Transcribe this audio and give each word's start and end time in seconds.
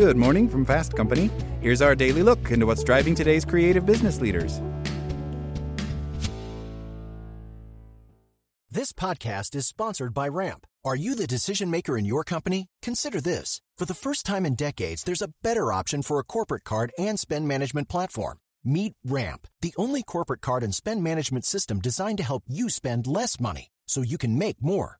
Good 0.00 0.16
morning 0.16 0.48
from 0.48 0.64
Fast 0.64 0.96
Company. 0.96 1.30
Here's 1.60 1.82
our 1.82 1.94
daily 1.94 2.22
look 2.22 2.50
into 2.50 2.64
what's 2.64 2.82
driving 2.82 3.14
today's 3.14 3.44
creative 3.44 3.84
business 3.84 4.18
leaders. 4.18 4.58
This 8.70 8.92
podcast 8.92 9.54
is 9.54 9.66
sponsored 9.66 10.14
by 10.14 10.28
Ramp. 10.28 10.66
Are 10.86 10.96
you 10.96 11.14
the 11.14 11.26
decision 11.26 11.70
maker 11.70 11.98
in 11.98 12.06
your 12.06 12.24
company? 12.24 12.68
Consider 12.80 13.20
this. 13.20 13.60
For 13.76 13.84
the 13.84 13.92
first 13.92 14.24
time 14.24 14.46
in 14.46 14.54
decades, 14.54 15.02
there's 15.02 15.20
a 15.20 15.34
better 15.42 15.70
option 15.70 16.00
for 16.00 16.18
a 16.18 16.24
corporate 16.24 16.64
card 16.64 16.92
and 16.98 17.20
spend 17.20 17.46
management 17.46 17.90
platform. 17.90 18.38
Meet 18.64 18.94
Ramp, 19.04 19.46
the 19.60 19.74
only 19.76 20.02
corporate 20.02 20.40
card 20.40 20.62
and 20.62 20.74
spend 20.74 21.04
management 21.04 21.44
system 21.44 21.78
designed 21.78 22.16
to 22.16 22.24
help 22.24 22.44
you 22.48 22.70
spend 22.70 23.06
less 23.06 23.38
money 23.38 23.68
so 23.86 24.00
you 24.00 24.16
can 24.16 24.38
make 24.38 24.62
more. 24.62 24.99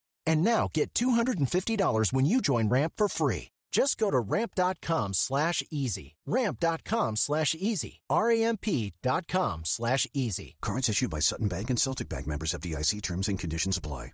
And 0.25 0.43
now 0.43 0.69
get 0.73 0.93
$250 0.93 2.13
when 2.13 2.25
you 2.25 2.41
join 2.41 2.69
Ramp 2.69 2.93
for 2.97 3.07
free. 3.07 3.49
Just 3.71 3.97
go 3.97 4.11
to 4.11 4.19
ramp.com 4.19 5.13
slash 5.13 5.63
easy. 5.71 6.15
Ramp.com 6.25 7.15
slash 7.15 7.55
easy. 7.57 8.01
R-A-M-P.com 8.09 9.61
slash 9.63 10.07
easy. 10.13 10.55
Cards 10.61 10.89
issued 10.89 11.09
by 11.09 11.19
Sutton 11.19 11.47
Bank 11.47 11.69
and 11.69 11.79
Celtic 11.79 12.09
Bank 12.09 12.27
members 12.27 12.51
FDIC 12.51 13.01
terms 13.01 13.29
and 13.29 13.39
conditions 13.39 13.77
apply. 13.77 14.11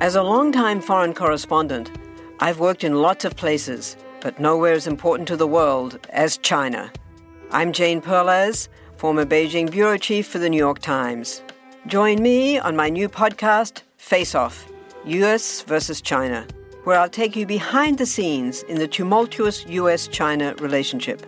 As 0.00 0.16
a 0.16 0.22
longtime 0.22 0.80
foreign 0.80 1.14
correspondent, 1.14 1.92
I've 2.40 2.58
worked 2.58 2.82
in 2.82 3.00
lots 3.00 3.24
of 3.24 3.36
places, 3.36 3.96
but 4.20 4.40
nowhere 4.40 4.72
as 4.72 4.88
important 4.88 5.28
to 5.28 5.36
the 5.36 5.46
world 5.46 6.04
as 6.10 6.38
China. 6.38 6.92
I'm 7.52 7.72
Jane 7.72 8.00
Perlez, 8.00 8.68
former 8.96 9.24
Beijing 9.24 9.70
bureau 9.70 9.96
chief 9.96 10.26
for 10.26 10.38
the 10.38 10.50
New 10.50 10.56
York 10.56 10.80
Times. 10.80 11.42
Join 11.86 12.20
me 12.20 12.58
on 12.58 12.74
my 12.74 12.88
new 12.88 13.08
podcast, 13.08 13.82
Face 14.02 14.34
Off 14.34 14.66
US 15.06 15.62
versus 15.62 16.02
China, 16.02 16.44
where 16.82 16.98
I'll 16.98 17.08
take 17.08 17.36
you 17.36 17.46
behind 17.46 17.98
the 17.98 18.04
scenes 18.04 18.64
in 18.64 18.78
the 18.78 18.88
tumultuous 18.88 19.64
US 19.68 20.08
China 20.08 20.54
relationship. 20.58 21.24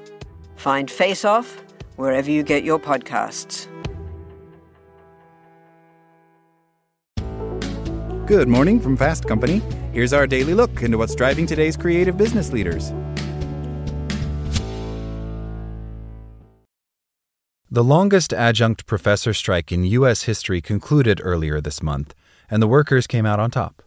Find 0.57 0.91
Face 0.91 1.25
Off 1.25 1.63
wherever 1.97 2.29
you 2.29 2.43
get 2.43 2.65
your 2.65 2.81
podcasts. 2.81 3.69
Good 8.27 8.49
morning 8.49 8.81
from 8.81 8.97
Fast 8.97 9.27
Company. 9.29 9.63
Here's 9.93 10.13
our 10.13 10.27
daily 10.27 10.53
look 10.53 10.83
into 10.83 10.99
what's 10.99 11.15
driving 11.15 11.47
today's 11.47 11.77
creative 11.77 12.17
business 12.19 12.53
leaders. 12.53 12.93
The 17.71 17.85
longest 17.85 18.33
adjunct 18.33 18.87
professor 18.87 19.33
strike 19.33 19.71
in 19.71 19.85
U.S. 19.85 20.25
history 20.25 20.61
concluded 20.61 21.21
earlier 21.23 21.61
this 21.61 21.83
month, 21.83 22.15
and 22.51 22.63
the 22.63 22.69
workers 22.69 23.07
came 23.07 23.27
out 23.27 23.41
on 23.41 23.51
top. 23.51 23.83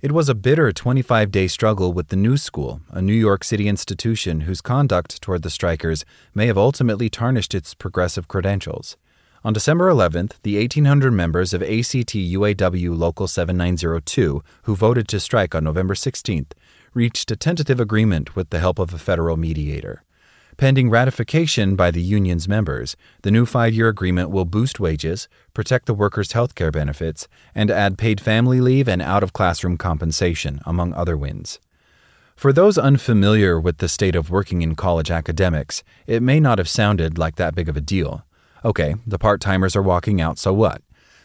It 0.00 0.12
was 0.12 0.28
a 0.28 0.34
bitter 0.34 0.72
25 0.72 1.30
day 1.30 1.46
struggle 1.46 1.92
with 1.92 2.08
the 2.08 2.16
New 2.16 2.36
School, 2.36 2.80
a 2.90 3.00
New 3.00 3.12
York 3.12 3.44
City 3.44 3.68
institution 3.68 4.40
whose 4.40 4.60
conduct 4.60 5.22
toward 5.22 5.42
the 5.42 5.50
strikers 5.50 6.04
may 6.34 6.48
have 6.48 6.58
ultimately 6.58 7.08
tarnished 7.08 7.54
its 7.54 7.72
progressive 7.72 8.26
credentials. 8.26 8.96
On 9.44 9.52
December 9.52 9.88
11th, 9.88 10.34
the 10.42 10.56
1,800 10.56 11.10
members 11.12 11.52
of 11.52 11.62
ACT 11.62 12.14
UAW 12.14 12.96
Local 12.96 13.26
7902, 13.26 14.42
who 14.62 14.76
voted 14.76 15.08
to 15.08 15.18
strike 15.18 15.54
on 15.54 15.64
November 15.64 15.94
16th, 15.94 16.52
reached 16.94 17.30
a 17.30 17.36
tentative 17.36 17.80
agreement 17.80 18.36
with 18.36 18.50
the 18.50 18.60
help 18.60 18.78
of 18.78 18.92
a 18.92 18.98
federal 18.98 19.36
mediator. 19.36 20.04
Pending 20.58 20.90
ratification 20.90 21.76
by 21.76 21.90
the 21.90 22.02
union's 22.02 22.46
members, 22.46 22.94
the 23.22 23.30
new 23.30 23.46
five 23.46 23.72
year 23.72 23.88
agreement 23.88 24.30
will 24.30 24.44
boost 24.44 24.78
wages, 24.78 25.28
protect 25.54 25.86
the 25.86 25.94
workers' 25.94 26.32
health 26.32 26.54
care 26.54 26.70
benefits, 26.70 27.26
and 27.54 27.70
add 27.70 27.96
paid 27.96 28.20
family 28.20 28.60
leave 28.60 28.86
and 28.86 29.00
out 29.00 29.22
of 29.22 29.32
classroom 29.32 29.78
compensation, 29.78 30.60
among 30.66 30.92
other 30.92 31.16
wins. 31.16 31.58
For 32.36 32.52
those 32.52 32.76
unfamiliar 32.76 33.58
with 33.58 33.78
the 33.78 33.88
state 33.88 34.14
of 34.14 34.30
working 34.30 34.62
in 34.62 34.74
college 34.74 35.10
academics, 35.10 35.82
it 36.06 36.22
may 36.22 36.38
not 36.38 36.58
have 36.58 36.68
sounded 36.68 37.16
like 37.16 37.36
that 37.36 37.54
big 37.54 37.68
of 37.68 37.76
a 37.76 37.80
deal. 37.80 38.24
Okay, 38.64 38.96
the 39.06 39.18
part 39.18 39.40
timers 39.40 39.74
are 39.74 39.82
walking 39.82 40.20
out, 40.20 40.38
so 40.38 40.52
what? 40.52 40.82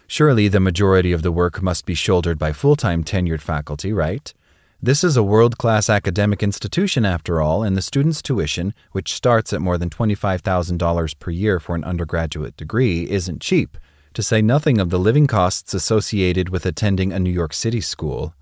Surely 0.07 0.47
the 0.47 0.61
majority 0.61 1.11
of 1.11 1.21
the 1.21 1.33
work 1.33 1.61
must 1.61 1.85
be 1.85 1.93
shouldered 1.93 2.39
by 2.39 2.53
full 2.53 2.77
time 2.77 3.03
tenured 3.03 3.41
faculty, 3.41 3.91
right? 3.91 4.33
This 4.79 5.03
is 5.03 5.17
a 5.17 5.23
world 5.23 5.57
class 5.57 5.89
academic 5.89 6.43
institution, 6.43 7.03
after 7.03 7.41
all, 7.41 7.63
and 7.63 7.75
the 7.75 7.81
student's 7.81 8.21
tuition, 8.21 8.75
which 8.91 9.15
starts 9.15 9.51
at 9.51 9.59
more 9.59 9.75
than 9.75 9.89
$25,000 9.89 11.17
per 11.17 11.31
year 11.31 11.59
for 11.59 11.73
an 11.73 11.83
undergraduate 11.83 12.55
degree, 12.55 13.09
isn't 13.09 13.41
cheap, 13.41 13.79
to 14.13 14.21
say 14.21 14.39
nothing 14.39 14.79
of 14.79 14.91
the 14.91 14.99
living 14.99 15.25
costs 15.25 15.73
associated 15.73 16.49
with 16.49 16.63
attending 16.63 17.11
a 17.11 17.17
New 17.17 17.31
York 17.31 17.55
City 17.55 17.81
school. 17.81 18.35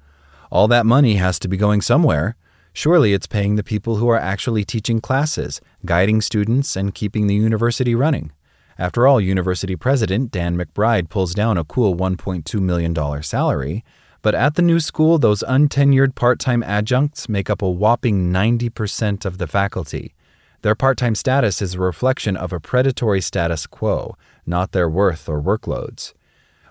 All 0.51 0.67
that 0.67 0.85
money 0.85 1.15
has 1.15 1.39
to 1.39 1.47
be 1.47 1.55
going 1.55 1.79
somewhere. 1.79 2.35
Surely 2.73 3.13
it's 3.13 3.27
paying 3.27 3.55
the 3.55 3.63
people 3.63 3.95
who 3.95 4.09
are 4.09 4.19
actually 4.19 4.65
teaching 4.65 4.99
classes, 4.99 5.61
guiding 5.85 6.19
students, 6.19 6.75
and 6.75 6.93
keeping 6.93 7.27
the 7.27 7.35
university 7.35 7.95
running. 7.95 8.33
After 8.77 9.07
all, 9.07 9.21
university 9.21 9.77
president 9.77 10.31
Dan 10.31 10.57
McBride 10.57 11.07
pulls 11.07 11.33
down 11.33 11.57
a 11.57 11.63
cool 11.63 11.95
$1.2 11.95 12.59
million 12.59 13.23
salary, 13.23 13.85
but 14.25 14.33
at 14.33 14.55
the 14.55 14.61
new 14.63 14.79
school, 14.79 15.19
those 15.19 15.43
untenured 15.47 16.15
part 16.15 16.39
time 16.39 16.63
adjuncts 16.63 17.29
make 17.29 17.47
up 17.47 17.61
a 17.61 17.69
whopping 17.69 18.33
90% 18.33 19.23
of 19.23 19.37
the 19.37 19.45
faculty. 19.45 20.15
Their 20.63 20.73
part 20.73 20.97
time 20.97 21.13
status 21.13 21.61
is 21.61 21.75
a 21.75 21.79
reflection 21.79 22.35
of 22.35 22.51
a 22.51 22.59
predatory 22.59 23.21
status 23.21 23.67
quo, 23.67 24.17
not 24.43 24.71
their 24.71 24.89
worth 24.89 25.29
or 25.29 25.39
workloads. 25.39 26.13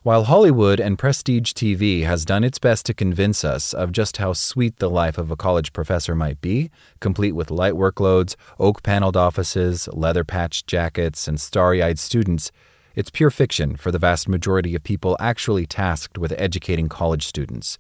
While 0.03 0.25
Hollywood 0.25 0.81
and 0.81 0.98
prestige 0.98 1.53
TV 1.53 2.03
has 2.03 2.25
done 2.25 2.42
its 2.42 2.59
best 2.59 2.87
to 2.87 2.92
convince 2.92 3.44
us 3.44 3.72
of 3.72 3.92
just 3.92 4.16
how 4.16 4.32
sweet 4.32 4.78
the 4.78 4.91
life 4.91 5.16
of 5.16 5.31
a 5.31 5.36
college 5.36 5.72
professor 5.72 6.16
might 6.16 6.41
be, 6.41 6.72
complete 6.98 7.36
with 7.36 7.53
light 7.53 7.75
workloads, 7.75 8.34
oak 8.59 8.82
paneled 8.82 9.16
offices, 9.16 9.88
leather 9.92 10.25
patched 10.25 10.66
jackets, 10.66 11.28
and 11.28 11.41
starry 11.41 11.84
eyed 11.84 12.00
students, 12.00 12.50
it's 12.94 13.10
pure 13.10 13.31
fiction 13.31 13.77
for 13.77 13.91
the 13.91 13.99
vast 13.99 14.28
majority 14.28 14.75
of 14.75 14.82
people 14.82 15.16
actually 15.21 15.66
tasked 15.66 16.19
with 16.19 16.32
educating 16.38 16.88
college 16.88 17.27
students. 17.27 17.78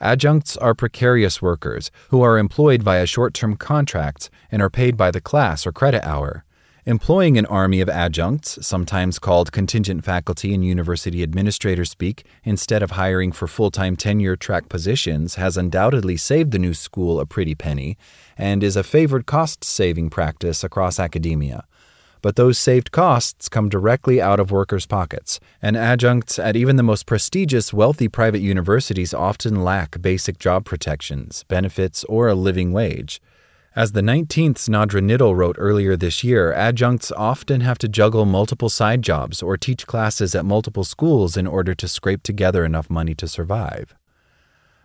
Adjuncts 0.00 0.56
are 0.56 0.74
precarious 0.74 1.40
workers 1.40 1.90
who 2.10 2.22
are 2.22 2.38
employed 2.38 2.82
via 2.82 3.06
short 3.06 3.34
term 3.34 3.56
contracts 3.56 4.30
and 4.50 4.60
are 4.60 4.70
paid 4.70 4.96
by 4.96 5.10
the 5.10 5.20
class 5.20 5.66
or 5.66 5.72
credit 5.72 6.04
hour. 6.04 6.44
Employing 6.84 7.38
an 7.38 7.46
army 7.46 7.80
of 7.80 7.88
adjuncts, 7.88 8.58
sometimes 8.66 9.20
called 9.20 9.52
contingent 9.52 10.04
faculty 10.04 10.52
in 10.52 10.64
university 10.64 11.22
administrator 11.22 11.84
speak, 11.84 12.26
instead 12.42 12.82
of 12.82 12.92
hiring 12.92 13.30
for 13.30 13.46
full 13.46 13.70
time 13.70 13.94
tenure 13.94 14.34
track 14.34 14.68
positions, 14.68 15.36
has 15.36 15.56
undoubtedly 15.56 16.16
saved 16.16 16.50
the 16.50 16.58
new 16.58 16.74
school 16.74 17.20
a 17.20 17.26
pretty 17.26 17.54
penny 17.54 17.96
and 18.36 18.64
is 18.64 18.74
a 18.74 18.82
favored 18.82 19.26
cost 19.26 19.62
saving 19.62 20.10
practice 20.10 20.64
across 20.64 20.98
academia. 20.98 21.64
But 22.22 22.36
those 22.36 22.56
saved 22.56 22.92
costs 22.92 23.48
come 23.48 23.68
directly 23.68 24.22
out 24.22 24.38
of 24.38 24.52
workers' 24.52 24.86
pockets, 24.86 25.40
and 25.60 25.76
adjuncts 25.76 26.38
at 26.38 26.56
even 26.56 26.76
the 26.76 26.82
most 26.84 27.04
prestigious, 27.04 27.72
wealthy 27.72 28.08
private 28.08 28.40
universities 28.40 29.12
often 29.12 29.64
lack 29.64 30.00
basic 30.00 30.38
job 30.38 30.64
protections, 30.64 31.44
benefits, 31.48 32.04
or 32.04 32.28
a 32.28 32.34
living 32.34 32.72
wage. 32.72 33.20
As 33.74 33.92
the 33.92 34.02
19th 34.02 34.68
Nadra 34.68 35.02
Nittle 35.02 35.34
wrote 35.34 35.56
earlier 35.58 35.96
this 35.96 36.22
year, 36.22 36.52
adjuncts 36.52 37.10
often 37.10 37.62
have 37.62 37.78
to 37.78 37.88
juggle 37.88 38.26
multiple 38.26 38.68
side 38.68 39.02
jobs 39.02 39.42
or 39.42 39.56
teach 39.56 39.86
classes 39.86 40.34
at 40.34 40.44
multiple 40.44 40.84
schools 40.84 41.36
in 41.36 41.46
order 41.46 41.74
to 41.74 41.88
scrape 41.88 42.22
together 42.22 42.64
enough 42.64 42.88
money 42.90 43.14
to 43.14 43.26
survive. 43.26 43.94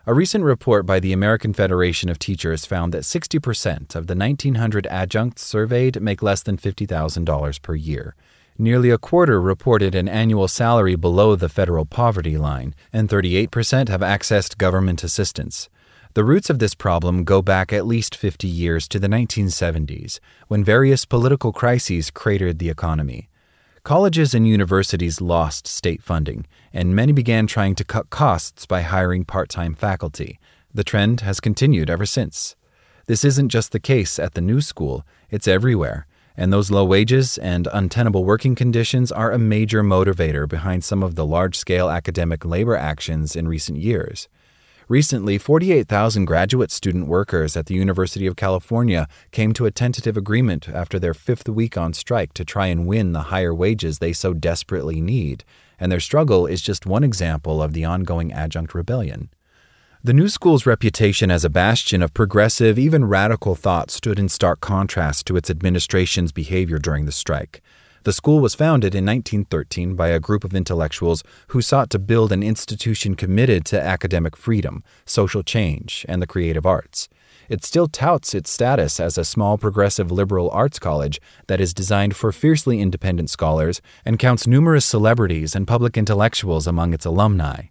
A 0.09 0.13
recent 0.13 0.45
report 0.45 0.86
by 0.86 1.01
the 1.01 1.12
American 1.12 1.51
Federation 1.51 2.07
of 2.07 2.18
Teachers 2.18 2.65
found 2.65 2.94
that 2.94 3.04
60% 3.04 3.94
of 3.94 4.07
the 4.07 4.15
1,900 4.15 4.88
adjuncts 4.88 5.42
surveyed 5.42 6.01
make 6.01 6.21
less 6.21 6.42
than 6.42 6.56
$50,000 6.56 7.62
per 7.62 7.75
year. 7.75 8.15
Nearly 8.57 8.89
a 8.89 8.98
quarter 8.98 9.42
reported 9.42 9.95
an 9.95 10.07
annual 10.07 10.48
salary 10.48 10.95
below 10.95 11.36
the 11.36 11.50
federal 11.50 11.83
poverty 11.83 12.38
line, 12.38 12.74
and 12.94 13.09
38% 13.09 13.89
have 13.89 14.00
accessed 14.00 14.57
government 14.57 15.04
assistance. 15.04 15.68
The 16.13 16.24
roots 16.24 16.50
of 16.50 16.60
this 16.60 16.74
problem 16.74 17.25
go 17.25 17.42
back 17.42 17.74
at 17.74 17.86
least 17.86 18.15
50 18.15 18.48
years 18.48 18.88
to 18.88 19.00
the 19.00 19.10
1970s, 19.10 20.21
when 20.48 20.63
various 20.63 21.03
political 21.03 21.51
crises 21.51 22.12
cratered 22.12 22.60
the 22.60 22.69
economy. 22.69 23.27
Colleges 23.88 24.33
and 24.33 24.45
universities 24.45 25.21
lost 25.21 25.65
state 25.65 26.03
funding, 26.03 26.45
and 26.77 26.95
many 26.95 27.12
began 27.12 27.47
trying 27.47 27.74
to 27.74 27.83
cut 27.83 28.12
costs 28.12 28.68
by 28.68 28.81
hiring 28.81 29.25
part 29.25 29.50
time 29.50 29.74
faculty. 29.74 30.39
The 30.71 30.83
trend 30.83 31.21
has 31.21 31.39
continued 31.39 31.89
ever 31.89 32.06
since. 32.06 32.56
This 33.07 33.25
isn't 33.25 33.50
just 33.50 33.71
the 33.71 33.79
case 33.79 34.19
at 34.19 34.35
the 34.35 34.41
new 34.41 34.62
school, 34.62 35.03
it's 35.31 35.47
everywhere. 35.47 36.06
And 36.35 36.53
those 36.53 36.69
low 36.69 36.85
wages 36.85 37.39
and 37.39 37.68
untenable 37.74 38.24
working 38.24 38.53
conditions 38.53 39.12
are 39.12 39.31
a 39.31 39.39
major 39.39 39.81
motivator 39.81 40.47
behind 40.47 40.83
some 40.83 41.01
of 41.01 41.15
the 41.15 41.25
large 41.25 41.57
scale 41.57 41.89
academic 41.89 42.45
labor 42.45 42.75
actions 42.75 43.35
in 43.35 43.47
recent 43.47 43.79
years. 43.79 44.29
Recently, 44.88 45.39
48,000 45.39 46.25
graduate 46.25 46.71
student 46.71 47.07
workers 47.07 47.57
at 47.57 47.65
the 47.65 47.74
University 47.74 48.27
of 48.27 48.35
California 48.35 49.07
came 49.31 49.51
to 49.53 49.65
a 49.65 49.71
tentative 49.71 50.15
agreement 50.15 50.69
after 50.69 51.00
their 51.00 51.15
fifth 51.15 51.50
week 51.50 51.75
on 51.75 51.94
strike 51.94 52.33
to 52.33 52.45
try 52.45 52.68
and 52.68 52.85
win 52.85 53.13
the 53.13 53.33
higher 53.33 53.53
wages 53.53 53.97
they 53.97 54.13
so 54.13 54.35
desperately 54.35 55.01
need, 55.01 55.44
and 55.79 55.91
their 55.91 56.00
struggle 56.00 56.45
is 56.45 56.62
just 56.62 56.85
one 56.85 57.03
example 57.03 57.62
of 57.62 57.74
the 57.74 57.85
ongoing 57.85 58.31
adjunct 58.31 58.74
rebellion. 58.74 59.29
The 60.03 60.13
new 60.13 60.29
school's 60.29 60.65
reputation 60.65 61.31
as 61.31 61.44
a 61.44 61.50
bastion 61.50 62.01
of 62.01 62.13
progressive, 62.13 62.77
even 62.77 63.06
radical 63.06 63.56
thought 63.56 63.91
stood 63.91 64.19
in 64.19 64.29
stark 64.29 64.62
contrast 64.62 65.25
to 65.25 65.35
its 65.35 65.50
administration's 65.50 66.31
behavior 66.31 66.77
during 66.77 67.06
the 67.06 67.12
strike. 67.12 67.62
The 68.03 68.13
school 68.13 68.39
was 68.39 68.56
founded 68.56 68.95
in 68.95 69.06
1913 69.06 69.95
by 69.95 70.07
a 70.07 70.19
group 70.19 70.45
of 70.45 70.53
intellectuals 70.53 71.24
who 71.47 71.62
sought 71.62 71.89
to 71.89 72.00
build 72.00 72.31
an 72.31 72.41
institution 72.41 73.15
committed 73.15 73.65
to 73.65 73.81
academic 73.81 74.38
freedom, 74.38 74.81
social 75.06 75.44
change, 75.44 76.06
and 76.07 76.21
the 76.21 76.27
creative 76.27 76.65
arts. 76.65 77.09
It 77.50 77.64
still 77.64 77.88
touts 77.88 78.34
its 78.34 78.50
status 78.50 79.00
as 79.00 79.18
a 79.18 79.26
small 79.26 79.58
progressive 79.58 80.12
liberal 80.12 80.50
arts 80.52 80.80
college 80.80 81.22
that 81.48 81.62
is 81.62 81.74
designed 81.74 82.16
for 82.16 82.32
fiercely 82.32 82.82
independent 82.82 83.30
scholars 83.30 83.82
and 84.04 84.20
counts 84.20 84.48
numerous 84.48 84.86
celebrities 84.86 85.56
and 85.56 85.68
public 85.68 85.98
intellectuals 85.98 86.68
among 86.68 86.94
its 86.94 87.06
alumni. 87.06 87.64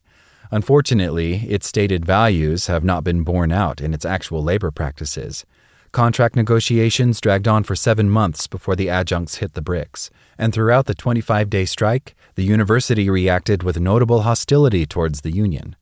Unfortunately, 0.50 1.46
its 1.48 1.66
stated 1.66 2.04
values 2.04 2.66
have 2.66 2.84
not 2.84 3.04
been 3.04 3.22
borne 3.22 3.52
out 3.52 3.80
in 3.80 3.92
its 3.92 4.04
actual 4.04 4.42
labor 4.42 4.70
practices. 4.70 5.44
Contract 5.92 6.36
negotiations 6.36 7.20
dragged 7.20 7.48
on 7.48 7.62
for 7.64 7.74
seven 7.74 8.10
months 8.10 8.46
before 8.46 8.76
the 8.76 8.88
adjuncts 8.88 9.36
hit 9.36 9.54
the 9.54 9.62
bricks, 9.62 10.10
and 10.38 10.52
throughout 10.52 10.86
the 10.86 10.94
25 10.94 11.48
day 11.48 11.64
strike, 11.64 12.14
the 12.34 12.44
university 12.44 13.08
reacted 13.08 13.62
with 13.62 13.80
notable 13.80 14.22
hostility 14.22 14.84
towards 14.84 15.22
the 15.22 15.34
union. 15.34 15.74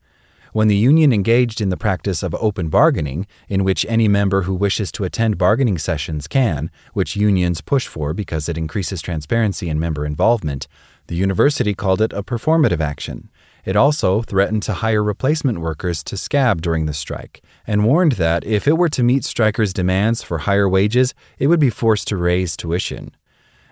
When 0.55 0.69
the 0.69 0.77
union 0.77 1.13
engaged 1.13 1.61
in 1.61 1.71
the 1.71 1.77
practice 1.77 2.23
of 2.23 2.33
open 2.37 2.69
bargaining, 2.69 3.27
in 3.49 3.65
which 3.65 3.85
any 3.89 4.07
member 4.07 4.43
who 4.43 4.55
wishes 4.55 4.93
to 4.93 5.03
attend 5.03 5.37
bargaining 5.37 5.79
sessions 5.79 6.29
can, 6.29 6.71
which 6.93 7.17
unions 7.17 7.61
push 7.61 7.89
for 7.89 8.15
because 8.15 8.49
it 8.49 8.57
increases 8.57 9.03
transparency 9.03 9.69
and 9.69 9.81
member 9.81 10.07
involvement, 10.07 10.69
the 11.09 11.17
university 11.17 11.75
called 11.75 12.01
it 12.01 12.13
a 12.13 12.23
performative 12.23 12.79
action. 12.79 13.31
It 13.65 13.75
also 13.75 14.23
threatened 14.23 14.63
to 14.63 14.75
hire 14.75 15.03
replacement 15.03 15.59
workers 15.59 16.05
to 16.05 16.17
scab 16.17 16.63
during 16.63 16.87
the 16.87 16.95
strike 16.95 17.43
and 17.67 17.85
warned 17.85 18.13
that 18.13 18.45
if 18.45 18.69
it 18.69 18.79
were 18.79 18.91
to 18.91 19.03
meet 19.03 19.25
strikers' 19.25 19.73
demands 19.73 20.23
for 20.23 20.39
higher 20.39 20.69
wages, 20.69 21.15
it 21.37 21.49
would 21.49 21.59
be 21.59 21.69
forced 21.69 22.07
to 22.09 22.17
raise 22.17 22.57
tuition. 22.57 23.11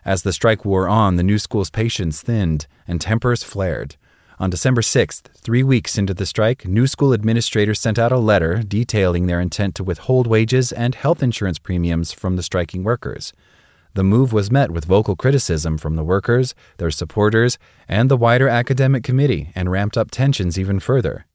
As 0.04 0.24
the 0.24 0.32
strike 0.32 0.64
wore 0.64 0.88
on, 0.88 1.14
the 1.14 1.22
new 1.22 1.38
school's 1.38 1.70
patience 1.70 2.22
thinned 2.22 2.66
and 2.88 3.00
tempers 3.00 3.44
flared. 3.44 3.94
On 4.42 4.50
December 4.50 4.80
6th, 4.80 5.28
three 5.36 5.62
weeks 5.62 5.96
into 5.96 6.12
the 6.12 6.26
strike, 6.26 6.66
new 6.66 6.88
school 6.88 7.14
administrators 7.14 7.78
sent 7.78 7.96
out 7.96 8.10
a 8.10 8.18
letter 8.18 8.60
detailing 8.60 9.28
their 9.28 9.40
intent 9.40 9.76
to 9.76 9.84
withhold 9.84 10.26
wages 10.26 10.72
and 10.72 10.96
health 10.96 11.22
insurance 11.22 11.60
premiums 11.60 12.10
from 12.10 12.34
the 12.34 12.42
striking 12.42 12.82
workers. 12.82 13.32
The 13.94 14.02
move 14.02 14.32
was 14.32 14.50
met 14.50 14.72
with 14.72 14.84
vocal 14.84 15.14
criticism 15.14 15.78
from 15.78 15.94
the 15.94 16.02
workers, 16.02 16.56
their 16.78 16.90
supporters, 16.90 17.56
and 17.86 18.10
the 18.10 18.16
wider 18.16 18.48
academic 18.48 19.04
committee 19.04 19.52
and 19.54 19.70
ramped 19.70 19.96
up 19.96 20.10
tensions 20.10 20.58
even 20.58 20.80
further. 20.80 21.26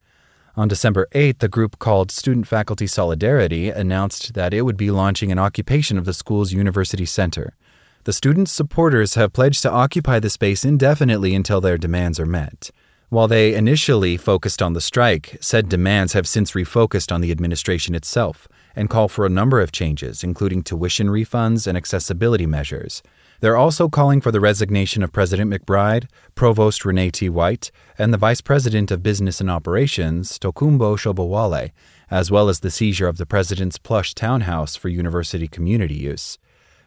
On 0.57 0.67
December 0.67 1.07
8, 1.13 1.39
the 1.39 1.47
group 1.47 1.79
called 1.79 2.11
Student 2.11 2.45
Faculty 2.45 2.87
Solidarity 2.87 3.69
announced 3.69 4.33
that 4.33 4.53
it 4.53 4.63
would 4.63 4.75
be 4.75 4.91
launching 4.91 5.31
an 5.31 5.39
occupation 5.39 5.97
of 5.97 6.03
the 6.03 6.13
school's 6.13 6.51
university 6.51 7.05
center. 7.05 7.55
The 8.03 8.11
students' 8.11 8.51
supporters 8.51 9.15
have 9.15 9.31
pledged 9.31 9.61
to 9.61 9.71
occupy 9.71 10.19
the 10.19 10.29
space 10.29 10.65
indefinitely 10.65 11.33
until 11.33 11.61
their 11.61 11.77
demands 11.77 12.19
are 12.19 12.25
met. 12.25 12.69
While 13.09 13.29
they 13.29 13.55
initially 13.55 14.17
focused 14.17 14.61
on 14.61 14.73
the 14.73 14.81
strike, 14.81 15.37
said 15.39 15.69
demands 15.69 16.11
have 16.11 16.27
since 16.27 16.51
refocused 16.51 17.09
on 17.09 17.21
the 17.21 17.31
administration 17.31 17.95
itself 17.95 18.49
and 18.75 18.89
call 18.89 19.07
for 19.07 19.25
a 19.25 19.29
number 19.29 19.61
of 19.61 19.71
changes, 19.71 20.25
including 20.25 20.61
tuition 20.61 21.07
refunds 21.07 21.67
and 21.67 21.77
accessibility 21.77 22.45
measures. 22.45 23.01
They're 23.39 23.55
also 23.55 23.87
calling 23.87 24.19
for 24.19 24.31
the 24.31 24.41
resignation 24.41 25.03
of 25.03 25.13
President 25.13 25.49
McBride, 25.49 26.09
Provost 26.35 26.83
Renee 26.83 27.11
T. 27.11 27.29
White, 27.29 27.71
and 27.97 28.13
the 28.13 28.17
Vice 28.17 28.41
President 28.41 28.91
of 28.91 29.03
Business 29.03 29.39
and 29.39 29.49
Operations, 29.49 30.37
Tokumbo 30.37 30.97
Shobowale, 30.97 31.71
as 32.11 32.29
well 32.29 32.49
as 32.49 32.59
the 32.59 32.71
seizure 32.71 33.07
of 33.07 33.17
the 33.17 33.25
President's 33.25 33.77
plush 33.77 34.15
townhouse 34.15 34.75
for 34.75 34.89
university 34.89 35.47
community 35.47 35.95
use. 35.95 36.37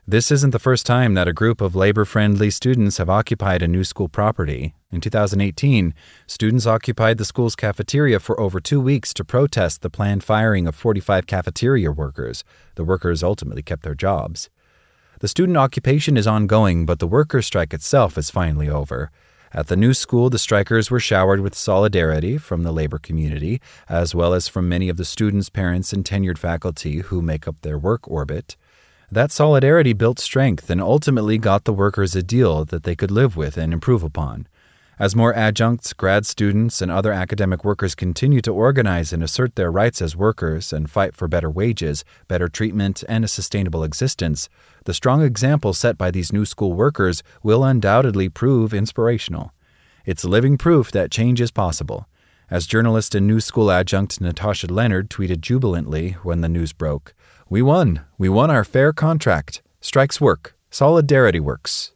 This 0.06 0.31
isn't 0.31 0.50
the 0.50 0.58
first 0.58 0.87
time 0.87 1.14
that 1.14 1.29
a 1.29 1.32
group 1.32 1.61
of 1.61 1.76
labor 1.76 2.05
friendly 2.05 2.50
students 2.50 2.97
have 2.97 3.11
occupied 3.11 3.62
a 3.62 3.69
new 3.69 3.85
school 3.85 4.08
property. 4.08 4.75
In 4.91 5.00
2018, 5.00 5.94
students 6.26 6.67
occupied 6.67 7.19
the 7.19 7.25
school's 7.25 7.55
cafeteria 7.55 8.19
for 8.19 8.41
over 8.41 8.61
two 8.61 8.81
weeks 8.81 9.12
to 9.14 9.25
protest 9.25 9.82
the 9.82 9.91
planned 9.91 10.25
firing 10.25 10.67
of 10.67 10.75
45 10.75 11.26
cafeteria 11.26 11.93
workers. 11.93 12.44
The 12.76 12.85
workers 12.85 13.23
ultimately 13.23 13.62
kept 13.62 13.82
their 13.82 13.94
jobs. 13.94 14.49
The 15.20 15.29
student 15.29 15.58
occupation 15.58 16.17
is 16.17 16.26
ongoing, 16.26 16.87
but 16.87 16.99
the 16.99 17.06
workers' 17.06 17.47
strike 17.47 17.75
itself 17.75 18.17
is 18.17 18.31
finally 18.31 18.70
over. 18.70 19.11
At 19.52 19.67
the 19.67 19.76
new 19.76 19.93
school, 19.93 20.31
the 20.31 20.38
strikers 20.38 20.91
were 20.91 21.00
showered 21.00 21.41
with 21.41 21.55
solidarity 21.55 22.38
from 22.38 22.62
the 22.62 22.73
labor 22.73 22.99
community, 22.99 23.61
as 23.88 24.14
well 24.14 24.32
as 24.32 24.49
from 24.49 24.69
many 24.69 24.88
of 24.88 24.97
the 24.97 25.05
students' 25.05 25.50
parents 25.50 25.93
and 25.93 26.05
tenured 26.05 26.38
faculty 26.38 27.00
who 27.00 27.20
make 27.20 27.47
up 27.47 27.61
their 27.61 27.79
work 27.79 28.08
orbit. 28.08 28.56
That 29.12 29.32
solidarity 29.32 29.92
built 29.92 30.20
strength 30.20 30.70
and 30.70 30.80
ultimately 30.80 31.36
got 31.36 31.64
the 31.64 31.72
workers 31.72 32.14
a 32.14 32.22
deal 32.22 32.64
that 32.66 32.84
they 32.84 32.94
could 32.94 33.10
live 33.10 33.36
with 33.36 33.56
and 33.56 33.72
improve 33.72 34.04
upon. 34.04 34.46
As 35.00 35.16
more 35.16 35.34
adjuncts, 35.34 35.92
grad 35.92 36.26
students, 36.26 36.80
and 36.80 36.92
other 36.92 37.12
academic 37.12 37.64
workers 37.64 37.96
continue 37.96 38.40
to 38.42 38.52
organize 38.52 39.12
and 39.12 39.20
assert 39.20 39.56
their 39.56 39.72
rights 39.72 40.00
as 40.00 40.14
workers 40.14 40.72
and 40.72 40.88
fight 40.88 41.16
for 41.16 41.26
better 41.26 41.50
wages, 41.50 42.04
better 42.28 42.48
treatment, 42.48 43.02
and 43.08 43.24
a 43.24 43.28
sustainable 43.28 43.82
existence, 43.82 44.48
the 44.84 44.94
strong 44.94 45.22
example 45.22 45.72
set 45.72 45.98
by 45.98 46.12
these 46.12 46.32
new 46.32 46.44
school 46.44 46.74
workers 46.74 47.24
will 47.42 47.64
undoubtedly 47.64 48.28
prove 48.28 48.72
inspirational. 48.72 49.52
It's 50.06 50.24
living 50.24 50.56
proof 50.56 50.92
that 50.92 51.10
change 51.10 51.40
is 51.40 51.50
possible. 51.50 52.06
As 52.50 52.67
journalist 52.67 53.14
and 53.14 53.29
new 53.29 53.38
school 53.38 53.70
adjunct 53.70 54.20
Natasha 54.20 54.67
Lennard 54.67 55.08
tweeted 55.08 55.41
jubilantly 55.41 56.17
when 56.25 56.41
the 56.41 56.49
news 56.49 56.73
broke, 56.73 57.14
we 57.49 57.62
won. 57.62 58.00
We 58.19 58.29
won 58.29 58.50
our 58.50 58.64
fair 58.64 58.93
contract. 58.93 59.62
Strikes 59.80 60.21
work. 60.21 60.57
Solidarity 60.69 61.38
works. 61.38 61.92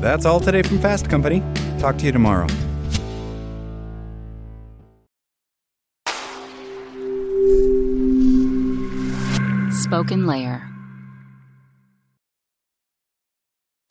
That's 0.00 0.24
all 0.24 0.38
today 0.38 0.62
from 0.62 0.78
Fast 0.78 1.10
Company. 1.10 1.42
Talk 1.80 1.98
to 1.98 2.06
you 2.06 2.12
tomorrow. 2.12 2.46
Spoken 9.72 10.26
Layer. 10.28 10.65